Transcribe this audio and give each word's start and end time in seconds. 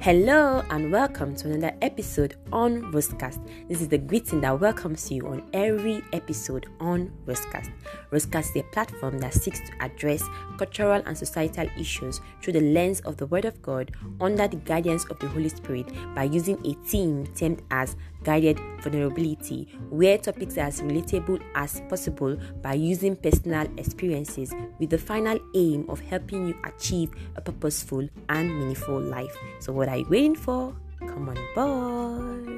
Hello 0.00 0.62
and 0.70 0.92
welcome 0.92 1.34
to 1.34 1.50
another 1.50 1.76
episode 1.82 2.36
on 2.52 2.92
Rosecast. 2.92 3.44
This 3.68 3.80
is 3.80 3.88
the 3.88 3.98
greeting 3.98 4.40
that 4.42 4.60
welcomes 4.60 5.10
you 5.10 5.26
on 5.26 5.42
every 5.52 6.04
episode 6.12 6.66
on 6.78 7.12
Rosecast. 7.26 7.72
Rosecast 8.12 8.50
is 8.50 8.56
a 8.58 8.62
platform 8.70 9.18
that 9.18 9.34
seeks 9.34 9.58
to 9.58 9.72
address 9.80 10.22
cultural 10.56 11.02
and 11.04 11.18
societal 11.18 11.68
issues 11.76 12.20
through 12.40 12.52
the 12.52 12.60
lens 12.60 13.00
of 13.00 13.16
the 13.16 13.26
Word 13.26 13.44
of 13.44 13.60
God 13.60 13.90
under 14.20 14.46
the 14.46 14.58
guidance 14.58 15.04
of 15.06 15.18
the 15.18 15.26
Holy 15.26 15.48
Spirit 15.48 15.88
by 16.14 16.22
using 16.22 16.64
a 16.64 16.74
theme 16.86 17.26
termed 17.34 17.62
as 17.72 17.96
guided 18.22 18.60
vulnerability, 18.82 19.68
where 19.90 20.18
topics 20.18 20.56
are 20.58 20.66
as 20.68 20.80
relatable 20.80 21.42
as 21.54 21.80
possible 21.88 22.36
by 22.62 22.74
using 22.74 23.16
personal 23.16 23.66
experiences 23.76 24.52
with 24.78 24.90
the 24.90 24.98
final 24.98 25.38
aim 25.54 25.84
of 25.88 26.00
helping 26.00 26.48
you 26.48 26.56
achieve 26.64 27.10
a 27.36 27.40
purposeful 27.40 28.08
and 28.28 28.58
meaningful 28.58 29.00
life. 29.00 29.36
So, 29.60 29.72
what 29.72 29.88
are 29.88 29.98
you 29.98 30.06
waiting 30.08 30.36
for? 30.36 30.74
Come 31.00 31.28
on 31.28 31.38
board. 31.54 32.57